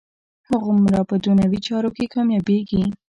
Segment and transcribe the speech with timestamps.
[0.47, 2.83] هماغومره په دنیوي چارو کې کامیابېږي.